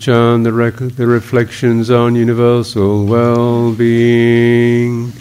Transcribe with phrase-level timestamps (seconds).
[0.00, 5.12] Chant the, rec- the reflections on universal well-being.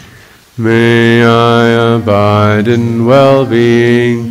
[0.58, 4.29] May I abide in well-being,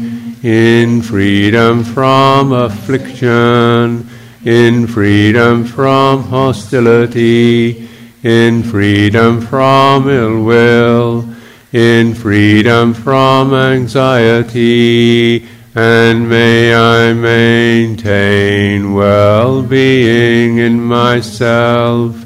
[0.48, 4.09] in freedom from affliction,
[4.46, 7.86] in freedom from hostility,
[8.23, 11.28] in freedom from ill will,
[11.74, 22.24] in freedom from anxiety, and may I maintain well being in myself.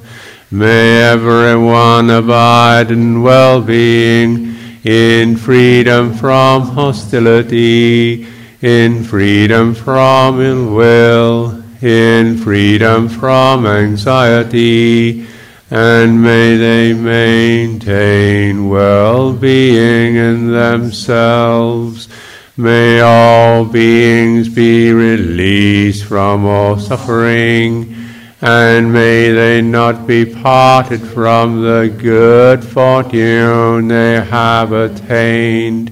[0.53, 4.52] May everyone abide in well being,
[4.85, 8.27] in freedom from hostility,
[8.61, 15.27] in freedom from ill will, in freedom from anxiety,
[15.71, 22.09] and may they maintain well being in themselves.
[22.57, 28.02] May all beings be released from all suffering,
[28.43, 35.91] and may they not be parted from the good fortune they have attained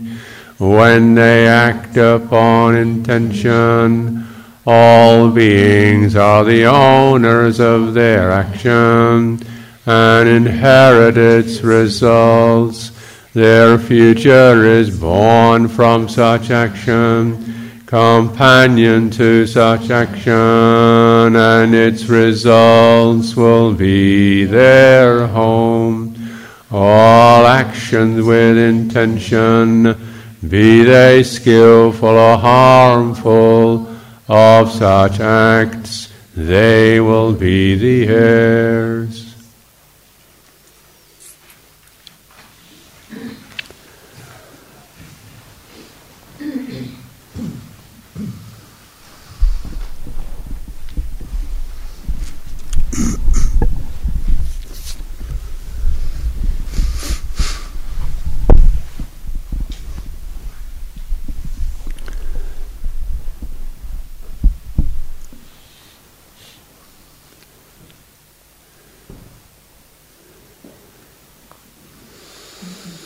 [0.58, 4.26] when they act upon intention.
[4.66, 9.40] All beings are the owners of their action
[9.86, 12.90] and inherit its results.
[13.32, 17.59] Their future is born from such action,
[17.90, 26.16] companion to such action, and its results will be their home.
[26.70, 29.96] All actions with intention,
[30.48, 33.92] be they skillful or harmful,
[34.28, 39.19] of such acts they will be the heirs.
[72.64, 72.99] Mm-hmm.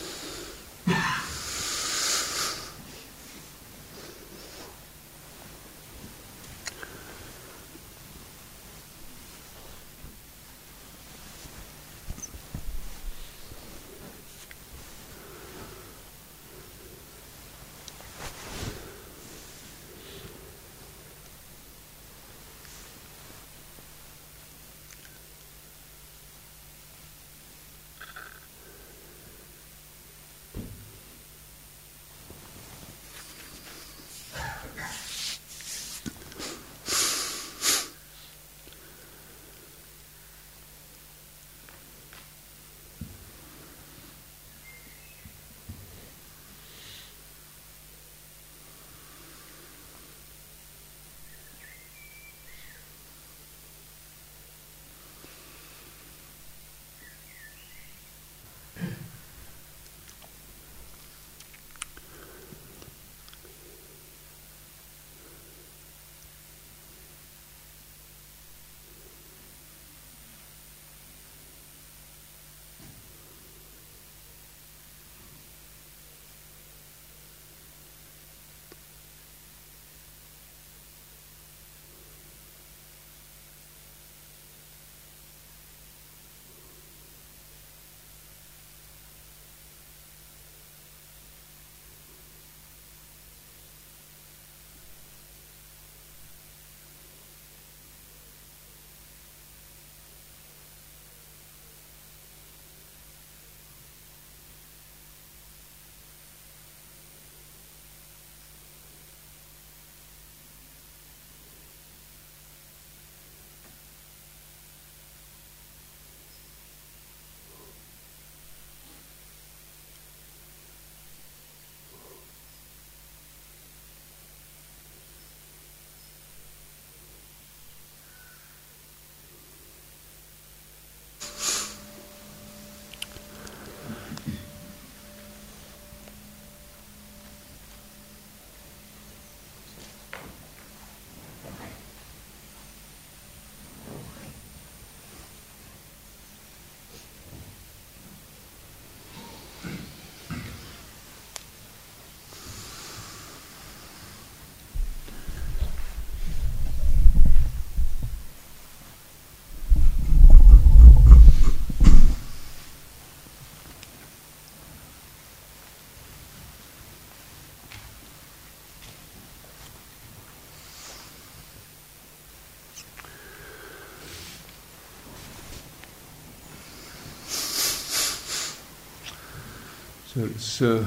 [180.15, 180.85] So let's uh,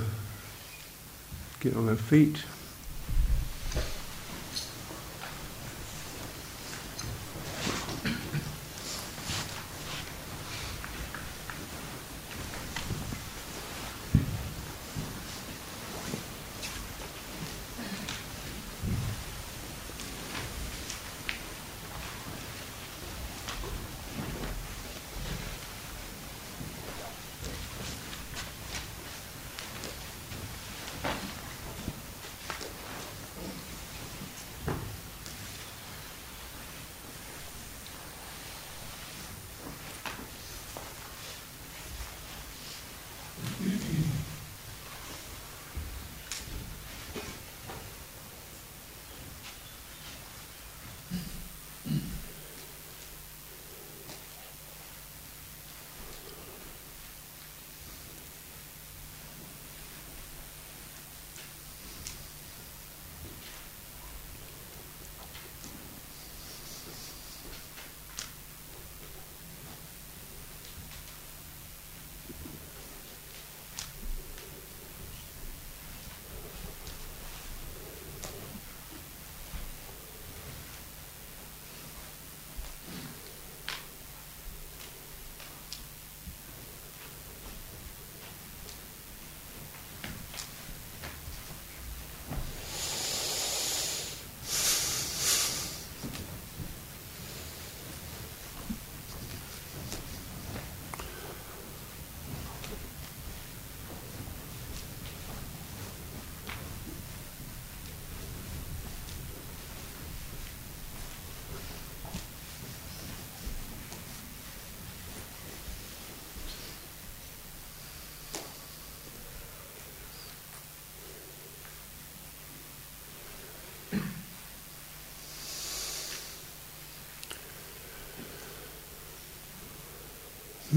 [1.60, 2.38] get on our feet.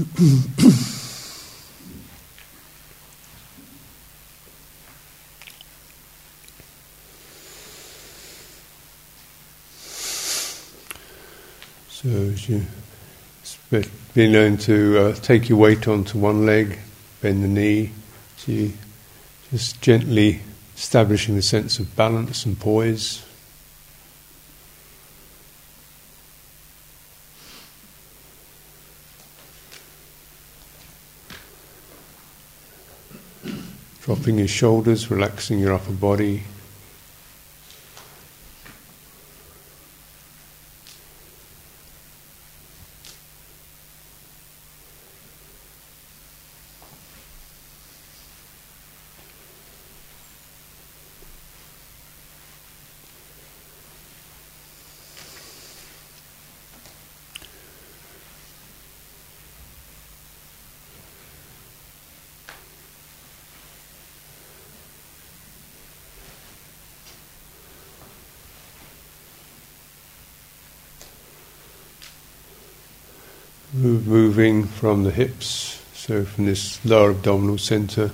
[12.01, 12.65] So as you
[13.69, 16.79] be learn to uh, take your weight onto one leg,
[17.21, 17.91] bend the knee,
[18.37, 18.69] so
[19.51, 20.41] just gently
[20.75, 23.23] establishing the sense of balance and poise.
[34.13, 36.43] Dropping your shoulders, relaxing your upper body.
[73.81, 78.11] moving from the hips, so from this lower abdominal center,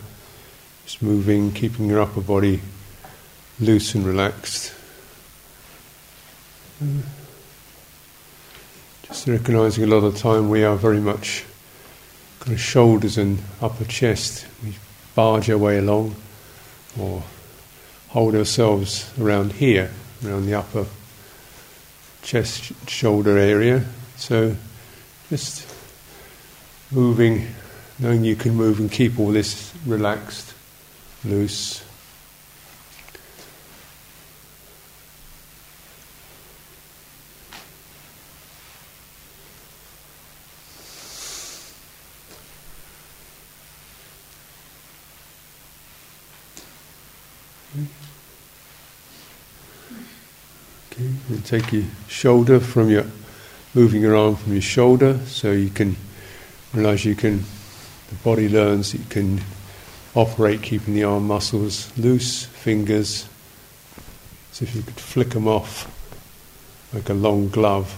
[0.85, 2.61] just moving, keeping your upper body
[3.59, 4.71] loose and relaxed.
[9.01, 11.45] Just recognizing a lot of time we are very much
[12.41, 14.45] kind of shoulders and upper chest.
[14.63, 14.75] We
[15.15, 16.15] barge our way along
[16.99, 17.23] or
[18.09, 19.89] hold ourselves around here,
[20.23, 20.85] around the upper
[22.21, 23.83] chest shoulder area.
[24.17, 24.55] So
[25.31, 25.73] just
[26.91, 27.47] moving,
[27.99, 30.53] knowing you can move and keep all this relaxed,
[31.25, 31.83] loose.
[50.91, 53.05] Okay, and take your shoulder from your
[53.75, 55.95] moving your arm from your shoulder so you can
[56.73, 57.43] realize you can,
[58.09, 59.41] the body learns you can
[60.15, 63.27] operate keeping the arm muscles loose, fingers,
[64.51, 65.93] so if you could flick them off
[66.93, 67.95] like a long glove,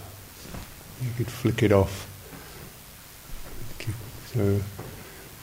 [1.02, 2.06] you could flick it off.
[4.34, 4.60] So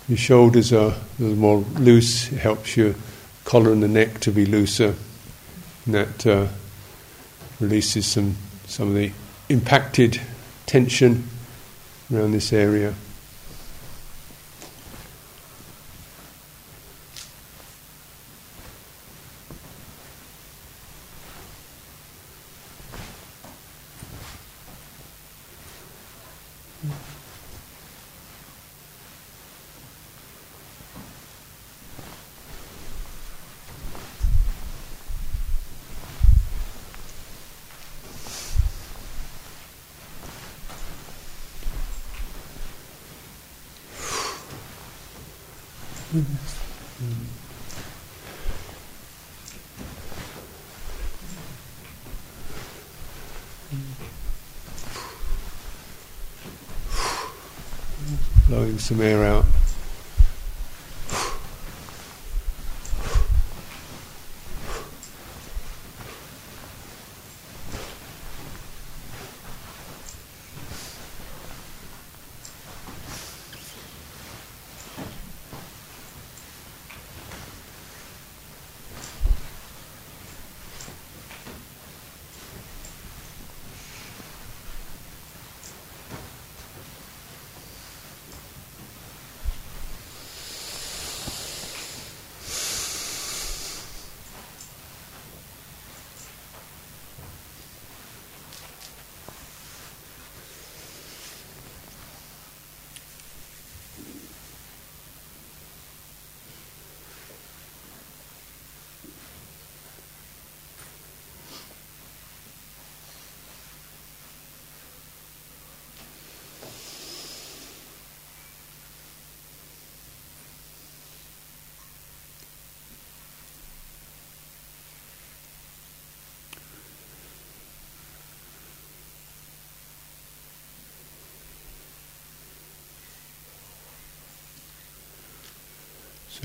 [0.09, 2.95] your shoulders are a little more loose, it helps your
[3.45, 4.95] collar and the neck to be looser,
[5.87, 6.47] and that uh,
[7.61, 9.11] releases some, some of the
[9.49, 10.21] impacted
[10.67, 11.27] tension
[12.13, 12.95] around this area.
[58.49, 59.45] Blowing some air out.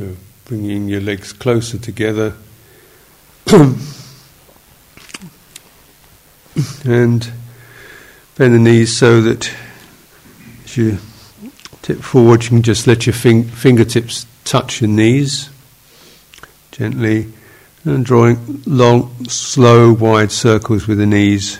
[0.02, 0.16] So
[0.46, 2.34] bringing your legs closer together.
[6.84, 7.32] And
[8.36, 9.54] bend the knees so that
[10.66, 10.98] as you
[11.84, 15.50] tip forward, you can just let your fing- fingertips touch your knees
[16.72, 17.32] gently.
[17.86, 21.60] And drawing long, slow, wide circles with the knees.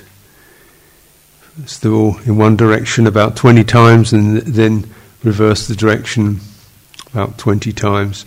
[1.40, 4.92] First of all, in one direction about 20 times and then
[5.24, 6.42] reverse the direction
[7.14, 8.26] about 20 times.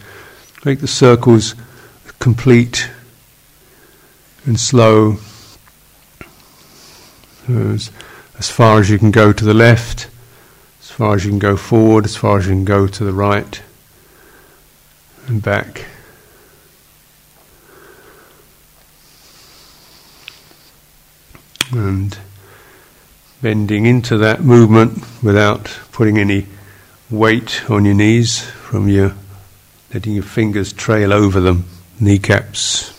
[0.64, 1.54] Make the circles
[2.18, 2.90] complete
[4.46, 5.18] and slow
[7.48, 7.90] as,
[8.38, 10.08] as far as you can go to the left,
[10.80, 13.12] as far as you can go forward, as far as you can go to the
[13.12, 13.62] right
[15.26, 15.86] and back.
[21.72, 22.16] And
[23.42, 26.46] bending into that movement without putting any
[27.11, 29.14] weight on your knees from your
[29.92, 31.64] letting your fingers trail over them,
[32.00, 32.93] kneecaps.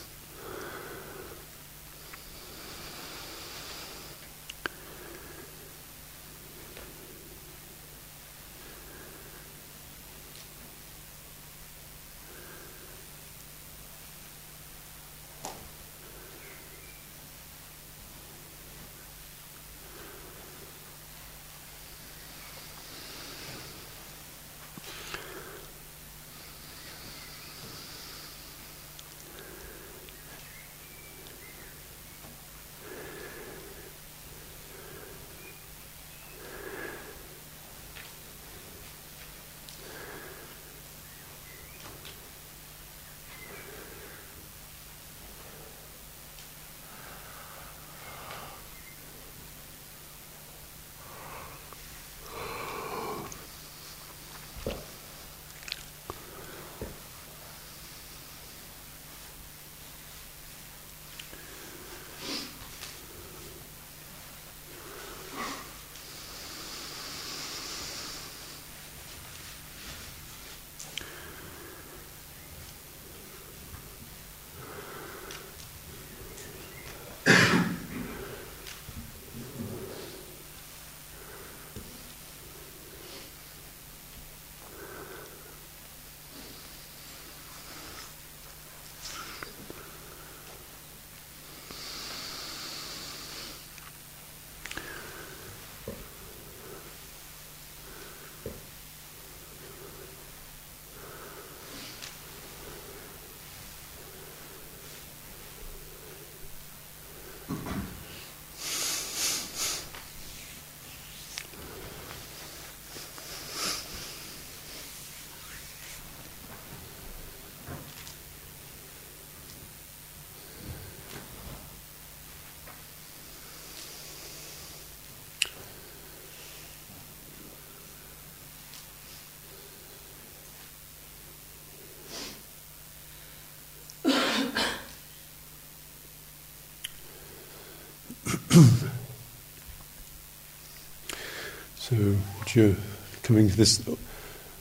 [141.75, 142.15] so
[142.53, 142.75] you're
[143.21, 143.83] coming to this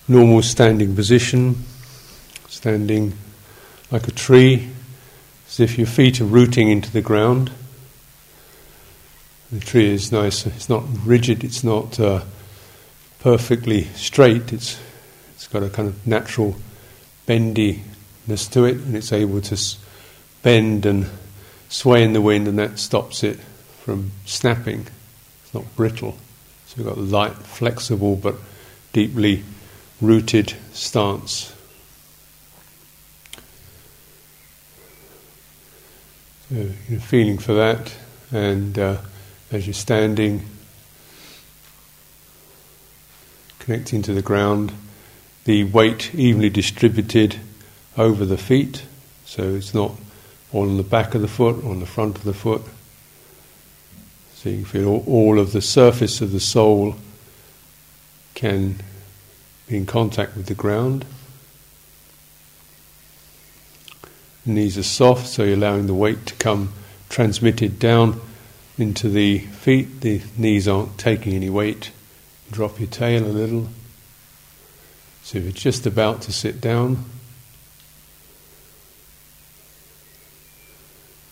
[0.08, 1.62] normal standing position,
[2.48, 3.12] standing
[3.92, 4.68] like a tree,
[5.46, 7.52] as if your feet are rooting into the ground.
[9.52, 12.24] The tree is nice, it's not rigid, it's not uh,
[13.20, 14.76] perfectly straight, it's,
[15.36, 16.56] it's got a kind of natural
[17.28, 19.76] bendiness to it, and it's able to
[20.42, 21.06] bend and
[21.68, 23.38] sway in the wind, and that stops it
[23.84, 24.86] from snapping.
[25.42, 26.16] It's not brittle.
[26.66, 28.34] So we've got light, flexible, but
[28.94, 29.44] deeply
[30.00, 31.54] rooted stance.
[36.48, 37.94] So you're feeling for that,
[38.32, 38.96] and uh,
[39.52, 40.46] as you're standing,
[43.58, 44.72] connecting to the ground,
[45.44, 47.36] the weight evenly distributed
[47.98, 48.86] over the feet,
[49.26, 49.92] so it's not
[50.54, 52.62] all on the back of the foot on the front of the foot.
[54.44, 56.96] So all, of the surface of the sole
[58.34, 58.82] can
[59.66, 61.06] be in contact with the ground.
[64.44, 66.74] Knees are soft, so you're allowing the weight to come
[67.08, 68.20] transmitted down
[68.76, 70.02] into the feet.
[70.02, 71.90] The knees aren't taking any weight.
[72.50, 73.68] Drop your tail a little.
[75.22, 77.02] So if you're just about to sit down,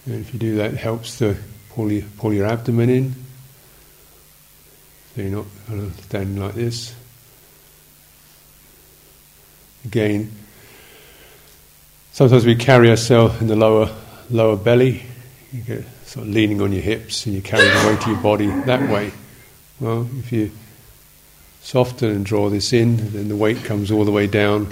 [0.06, 1.36] and if you do that, it helps to
[1.74, 3.14] pull your, pull your abdomen in.
[5.14, 5.46] So you're not
[6.02, 6.94] standing like this.
[9.84, 10.32] Again,
[12.12, 13.90] sometimes we carry ourselves in the lower
[14.30, 15.02] lower belly.
[15.52, 18.22] You get sort of leaning on your hips and you carry the weight of your
[18.22, 19.12] body that way.
[19.80, 20.50] Well, if you
[21.62, 24.68] soften and draw this in, then the weight comes all the way down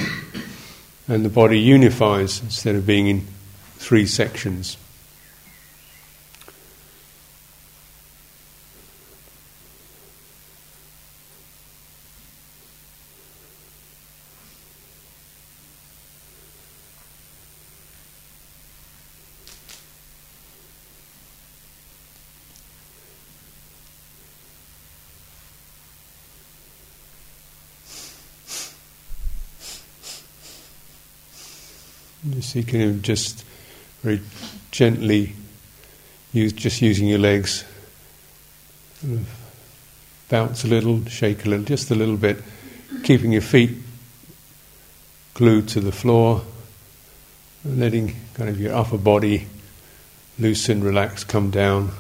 [1.09, 3.27] and the body unifies instead of being in
[3.77, 4.77] three sections.
[32.51, 33.45] So you can just
[34.03, 34.21] very
[34.73, 35.35] gently
[36.33, 37.65] use just using your legs,
[40.29, 42.43] bounce a little, shake a little, just a little bit,
[43.05, 43.71] keeping your feet
[45.35, 46.43] glued to the floor,
[47.65, 49.47] letting kind of your upper body
[50.37, 51.93] loosen, relax, come down.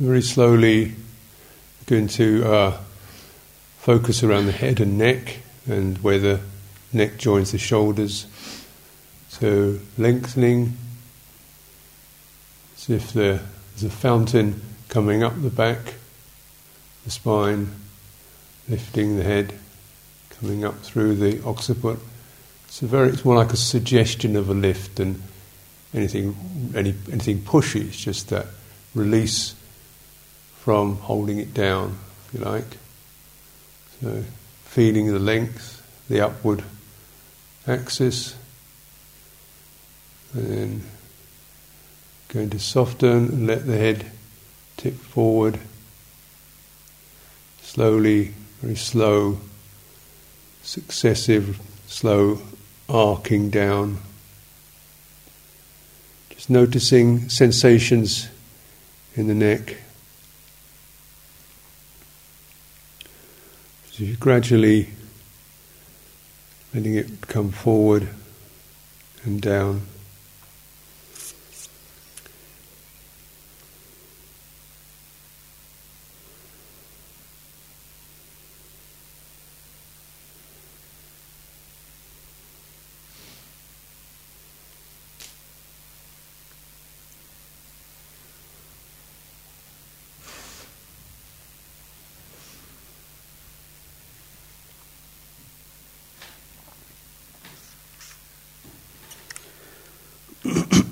[0.00, 0.94] Very slowly
[1.84, 2.80] going to uh,
[3.76, 6.40] focus around the head and neck and where the
[6.90, 8.26] neck joins the shoulders.
[9.28, 10.78] So lengthening
[12.78, 13.42] as if there's
[13.84, 15.96] a fountain coming up the back,
[17.04, 17.68] the spine,
[18.70, 19.52] lifting the head,
[20.30, 21.98] coming up through the occiput.
[22.68, 25.22] It's very it's more like a suggestion of a lift than
[25.92, 28.46] anything any anything pushy, it's just that
[28.94, 29.56] release
[30.60, 32.76] from holding it down, if you like.
[34.00, 34.24] So
[34.64, 36.62] feeling the length, the upward
[37.66, 38.36] axis,
[40.32, 40.82] and then
[42.28, 44.10] going to soften and let the head
[44.76, 45.58] tip forward
[47.62, 49.38] slowly, very slow,
[50.62, 52.40] successive, slow
[52.88, 53.98] arcing down.
[56.30, 58.28] Just noticing sensations
[59.14, 59.76] in the neck.
[64.00, 64.88] So you're gradually
[66.72, 68.08] letting it come forward
[69.24, 69.82] and down.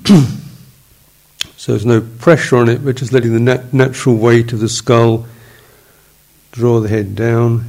[1.56, 4.68] so there's no pressure on it, but just letting the nat- natural weight of the
[4.68, 5.26] skull
[6.50, 7.68] draw the head down.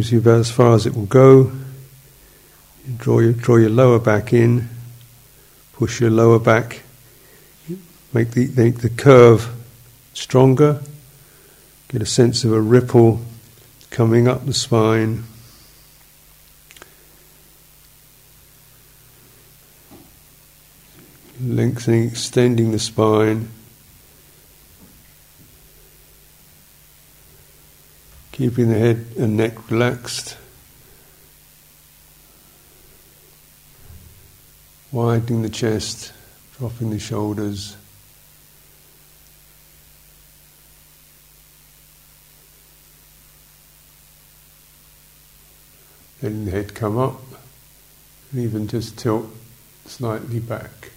[0.00, 1.52] Seems as far as it will go.
[2.86, 4.70] You draw your draw your lower back in,
[5.74, 6.80] push your lower back,
[8.14, 9.54] make the make the curve
[10.14, 10.80] stronger.
[11.88, 13.20] Get a sense of a ripple
[13.90, 15.24] coming up the spine.
[21.38, 23.50] Lengthening, extending the spine.
[28.32, 30.38] Keeping the head and neck relaxed,
[34.90, 36.12] widening the chest,
[36.58, 37.76] dropping the shoulders.
[46.22, 47.20] Letting the head come up
[48.30, 49.26] and even just tilt
[49.86, 50.90] slightly back.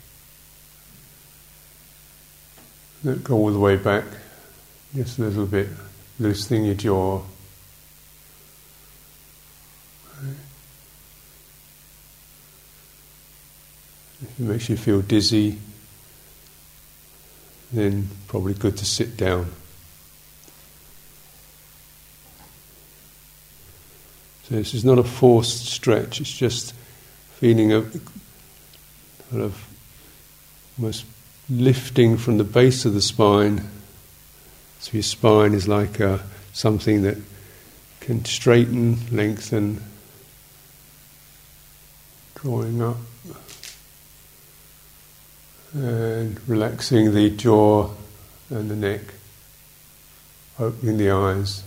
[3.03, 4.05] Don't go all the way back,
[4.93, 5.67] just a little bit
[6.19, 7.21] loosening your jaw.
[14.21, 15.59] If it makes you feel dizzy,
[17.71, 19.51] then probably good to sit down.
[24.43, 26.73] So this is not a forced stretch, it's just
[27.33, 29.67] feeling a kind of
[30.77, 31.05] almost
[31.49, 33.67] lifting from the base of the spine
[34.79, 36.19] so your spine is like uh,
[36.53, 37.17] something that
[37.99, 39.81] can straighten, lengthen,
[42.35, 42.97] drawing up,
[45.73, 47.89] and relaxing the jaw
[48.49, 49.01] and the neck,
[50.59, 51.63] opening the eyes.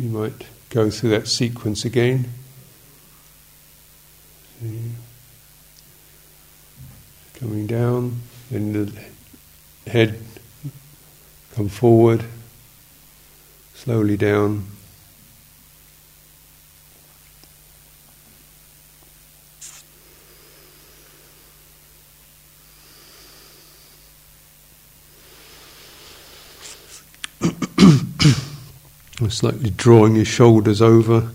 [0.00, 2.32] You might go through that sequence again.
[7.34, 10.18] Coming down, then the head
[11.54, 12.24] come forward,
[13.74, 14.68] slowly down.
[29.30, 31.30] Slightly drawing your shoulders over,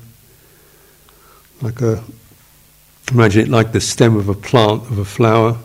[1.62, 2.03] like a
[3.12, 5.58] imagine it like the stem of a plant of a flower.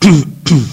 [0.02, 0.68] and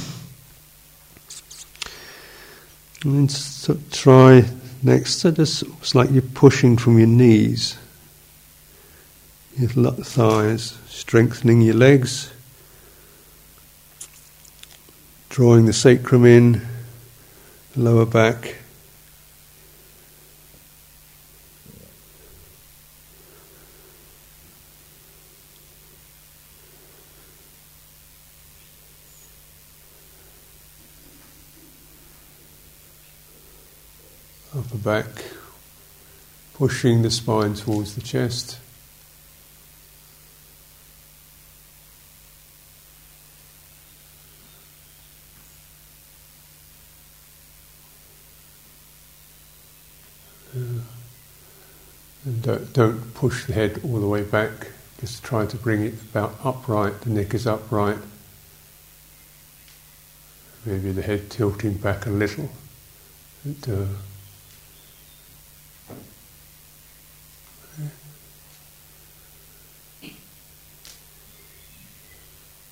[3.03, 4.43] then so try
[4.83, 7.77] next, so just, it's like you're pushing from your knees
[9.59, 12.31] your thighs, strengthening your legs,
[15.27, 16.65] drawing the sacrum in,
[17.75, 18.55] lower back.
[34.57, 35.05] Upper back,
[36.53, 38.57] pushing the spine towards the chest.
[52.79, 54.69] Don't, push the head all the way back.
[55.01, 57.01] Just try to bring it about upright.
[57.01, 57.97] The neck is upright.
[60.65, 62.49] Maybe the head tilting back a little.
[63.45, 63.85] Uh,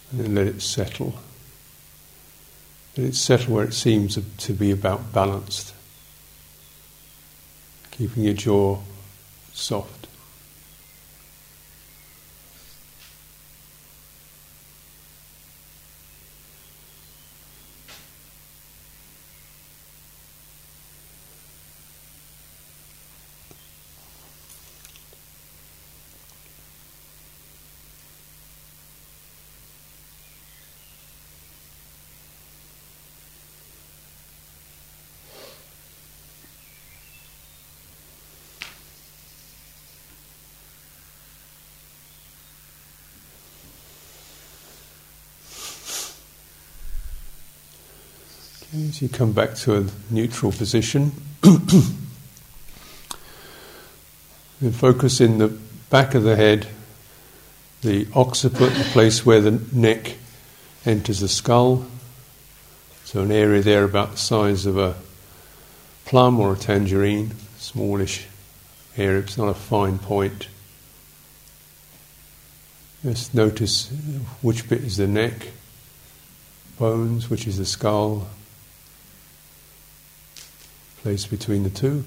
[0.10, 1.16] and then let it settle.
[2.96, 5.74] Let it settle where it seems to be about balanced.
[7.92, 8.80] Keeping your jaw
[9.58, 10.07] soft.
[48.78, 51.12] As you come back to a neutral position,
[51.42, 51.82] then
[54.72, 55.48] focus in the
[55.90, 56.68] back of the head,
[57.82, 60.18] the occiput, the place where the neck
[60.86, 61.88] enters the skull.
[63.04, 64.96] So, an area there about the size of a
[66.06, 68.28] plum or a tangerine, smallish
[68.96, 70.50] area, it's not a fine point.
[73.02, 73.90] Just notice
[74.44, 75.48] which bit is the neck,
[76.78, 78.28] bones, which is the skull,
[81.02, 82.04] place between the two.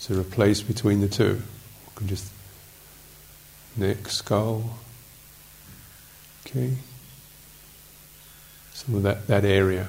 [0.00, 1.42] Is there a place between the two?
[1.86, 2.30] You can just
[3.76, 4.78] neck, skull.
[6.46, 6.72] Okay.
[8.72, 9.88] Some of that, that area.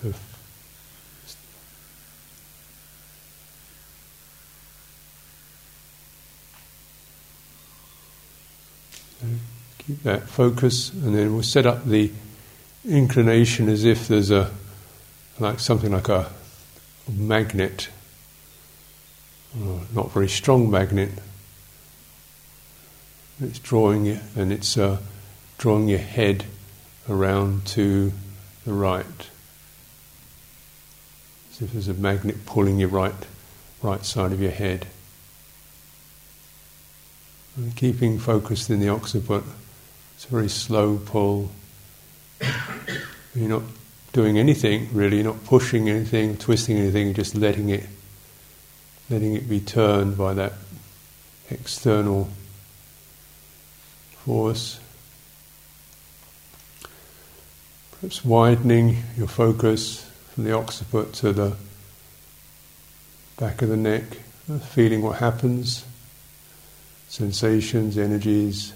[0.00, 0.12] So
[9.78, 12.10] keep that focus, and then we'll set up the
[12.84, 14.50] inclination as if there's a
[15.38, 16.30] like something like a
[17.10, 17.88] magnet,
[19.56, 21.10] uh, not very strong magnet.
[23.40, 24.98] It's drawing you, and it's uh,
[25.58, 26.44] drawing your head
[27.08, 28.12] around to
[28.64, 29.28] the right,
[31.50, 33.14] as if there's a magnet pulling your right
[33.82, 34.86] right side of your head.
[37.56, 39.44] And keeping focused in the occiput,
[40.14, 41.50] it's a very slow pull.
[43.34, 43.62] You're not
[44.12, 47.86] doing anything really, you're not pushing anything, twisting anything, just letting it
[49.10, 50.52] letting it be turned by that
[51.50, 52.30] external
[54.24, 54.80] force.
[57.92, 61.56] Perhaps widening your focus from the occiput to the
[63.38, 64.04] back of the neck,
[64.70, 65.84] feeling what happens
[67.12, 68.72] sensations, energies.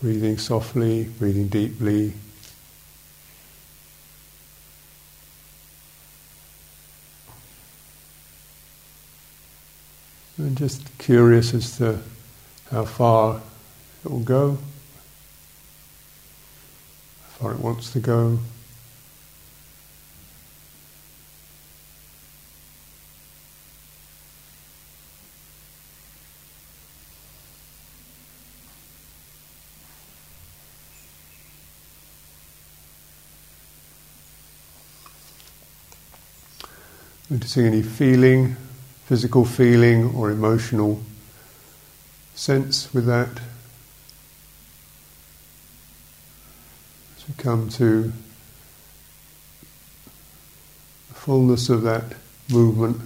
[0.00, 2.12] Breathing softly, breathing deeply.
[10.36, 11.98] And just curious as to
[12.70, 13.40] how far
[14.04, 14.58] it will go,
[17.22, 18.38] how far it wants to go.
[37.30, 38.56] Noticing any feeling,
[39.04, 41.02] physical feeling or emotional
[42.34, 43.28] sense with that.
[47.18, 48.12] As we come to
[51.08, 52.04] the fullness of that
[52.48, 52.98] movement,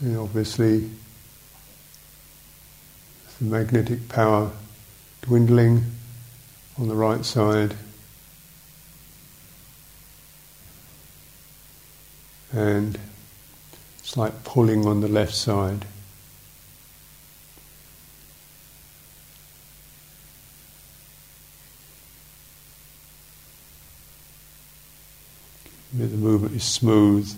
[0.00, 0.90] and obviously
[3.38, 4.50] the magnetic power
[5.22, 5.84] dwindling
[6.78, 7.74] on the right side.
[12.52, 12.98] And
[13.98, 15.86] it's like pulling on the left side.
[25.94, 27.34] The movement is smooth.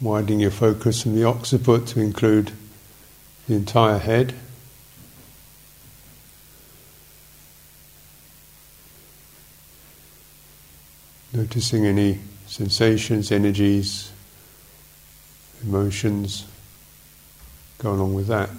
[0.00, 2.52] Widening your focus from the occiput to include
[3.48, 4.34] the entire head.
[11.32, 14.12] Noticing any sensations, energies,
[15.62, 16.46] emotions
[17.78, 18.50] go along with that.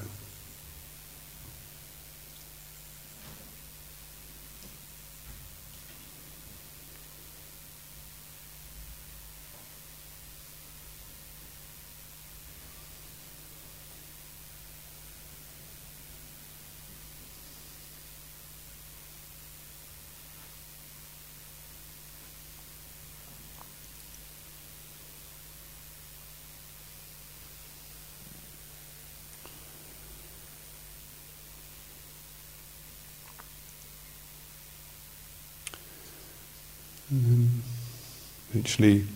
[37.10, 39.08] And eventually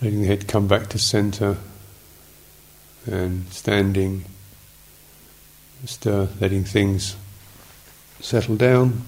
[0.00, 1.56] letting the head come back to center
[3.06, 4.24] and standing,
[5.80, 7.16] just uh, letting things
[8.20, 9.02] settle down.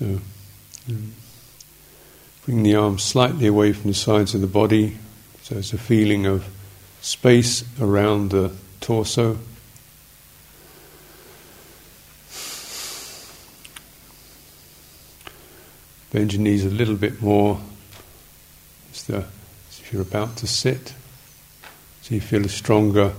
[0.00, 0.18] So
[2.46, 4.96] bring the arms slightly away from the sides of the body,
[5.42, 6.46] so it's a feeling of
[7.02, 9.36] space around the torso.
[16.10, 17.60] Bend your knees a little bit more
[18.92, 20.94] as, the, as if you're about to sit.
[22.00, 23.12] So you feel a stronger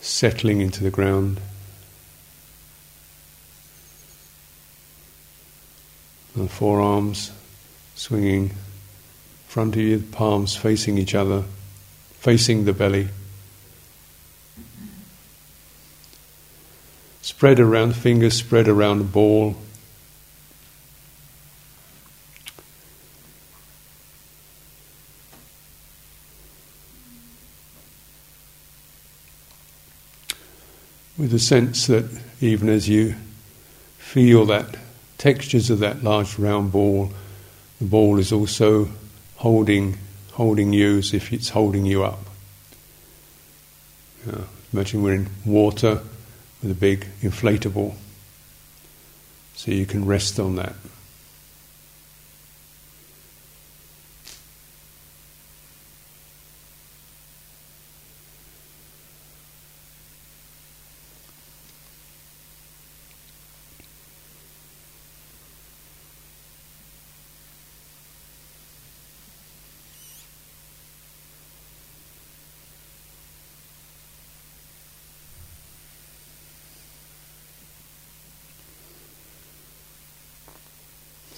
[0.00, 1.40] settling into the ground.
[6.34, 7.30] The forearms
[7.94, 8.52] swinging
[9.48, 11.44] front of you, the palms facing each other,
[12.20, 13.08] facing the belly.
[17.20, 19.56] Spread around, fingers spread around the ball.
[31.18, 32.04] with the sense that
[32.40, 33.14] even as you
[33.98, 34.76] feel that
[35.22, 37.08] textures of that large round ball,
[37.80, 38.88] the ball is also
[39.36, 39.96] holding
[40.32, 42.18] holding you as if it's holding you up.
[44.26, 44.40] Yeah,
[44.72, 46.00] imagine we're in water
[46.60, 47.94] with a big inflatable,
[49.54, 50.74] so you can rest on that.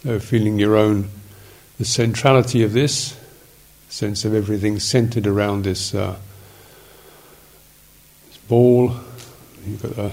[0.05, 1.09] Feeling your own,
[1.79, 3.19] the centrality of this,
[3.89, 6.17] sense of everything centered around this, uh,
[8.29, 8.95] this ball.
[9.67, 10.13] You've got a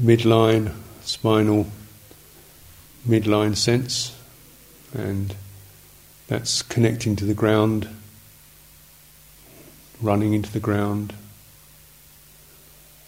[0.00, 1.66] midline, spinal
[3.06, 4.18] midline sense,
[4.94, 5.36] and
[6.26, 7.88] that's connecting to the ground,
[10.00, 11.12] running into the ground,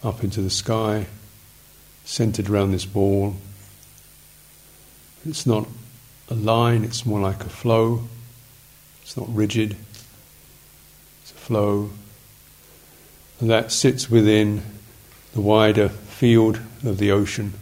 [0.03, 1.07] up into the sky,
[2.03, 3.37] centered around this ball.
[5.27, 5.67] It's not
[6.29, 8.03] a line, it's more like a flow.
[9.01, 9.75] It's not rigid,
[11.21, 11.91] it's a flow.
[13.39, 14.63] And that sits within
[15.33, 17.53] the wider field of the ocean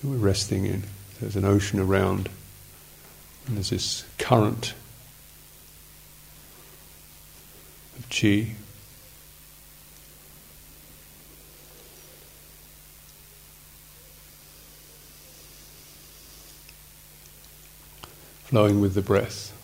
[0.00, 0.82] that we're resting in.
[1.20, 2.28] There's an ocean around,
[3.46, 4.74] and there's this current
[7.98, 8.54] of chi.
[18.48, 19.57] Flowing with the breath.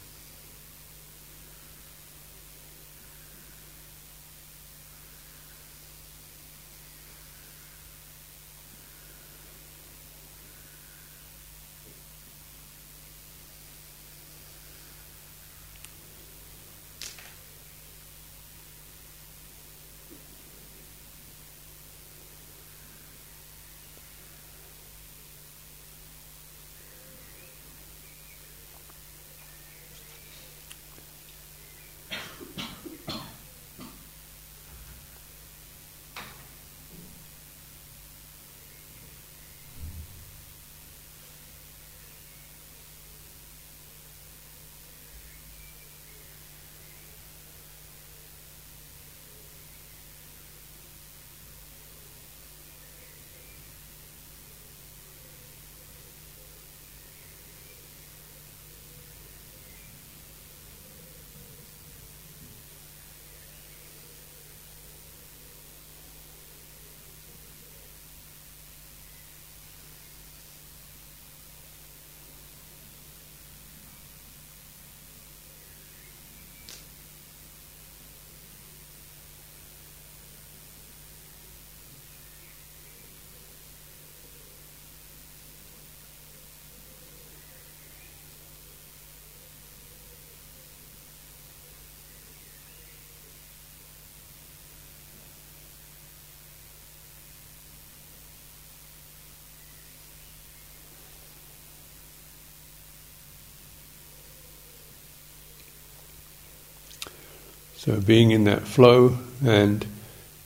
[107.85, 109.85] So being in that flow and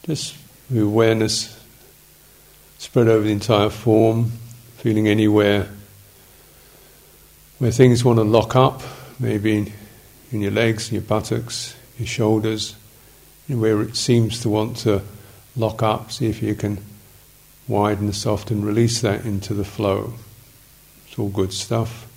[0.02, 0.34] just
[0.68, 1.56] the awareness
[2.78, 4.32] spread over the entire form,
[4.78, 5.68] feeling anywhere
[7.60, 8.82] where things want to lock up,
[9.20, 9.72] maybe
[10.32, 12.74] in, your legs, your buttocks, your shoulders,
[13.46, 15.00] where it seems to want to
[15.54, 16.78] lock up, see if you can
[17.68, 20.14] widen, soften, release that into the flow.
[21.06, 22.08] It's all good stuff.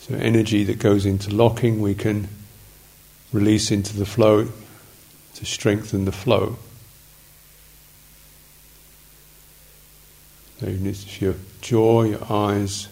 [0.00, 2.28] So, energy that goes into locking, we can
[3.32, 4.48] release into the flow
[5.34, 6.56] to strengthen the flow.
[10.60, 12.88] So, if your jaw, your eyes,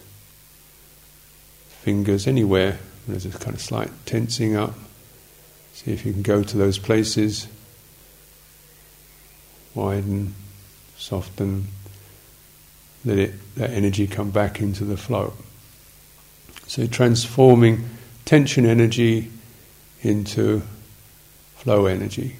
[1.69, 4.73] fingers, anywhere, there's a kind of slight tensing up.
[5.73, 7.47] See if you can go to those places,
[9.73, 10.35] widen,
[10.97, 11.67] soften,
[13.05, 15.33] let it, that energy come back into the flow.
[16.67, 17.89] So transforming
[18.25, 19.31] tension energy
[20.01, 20.61] into
[21.55, 22.37] flow energy.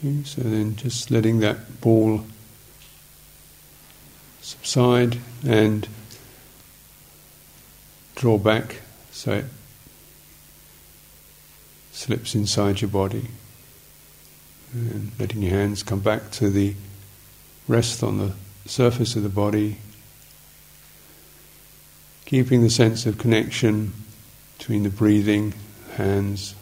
[0.00, 2.24] Okay, so then just letting that ball
[4.40, 5.88] subside and
[8.14, 8.76] draw back
[9.10, 9.44] so it
[11.90, 13.26] slips inside your body.
[14.72, 16.74] And letting your hands come back to the
[17.66, 18.34] rest on the
[18.66, 19.78] surface of the body,
[22.24, 23.92] keeping the sense of connection
[24.58, 25.54] between the breathing,
[25.96, 26.54] hands,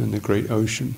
[0.00, 0.94] and the great ocean.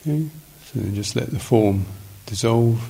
[0.00, 0.30] Okay,
[0.64, 1.84] so just let the form
[2.24, 2.80] dissolve.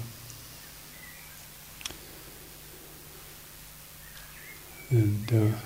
[4.90, 5.56] And uh,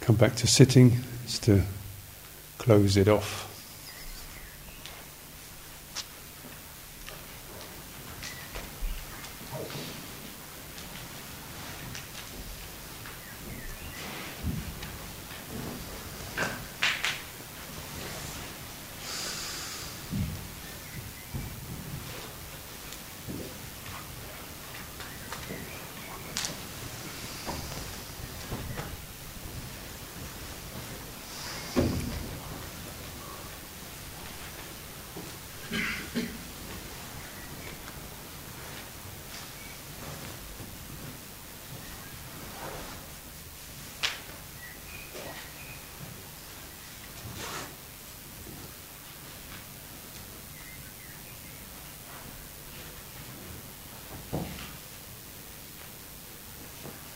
[0.00, 1.62] come back to sitting just to
[2.58, 3.51] close it off.